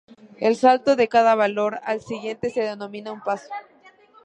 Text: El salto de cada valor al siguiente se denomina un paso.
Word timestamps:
El 0.39 0.55
salto 0.55 0.95
de 0.95 1.07
cada 1.07 1.35
valor 1.35 1.79
al 1.83 2.01
siguiente 2.01 2.49
se 2.49 2.61
denomina 2.61 3.11
un 3.11 3.21
paso. 3.21 3.51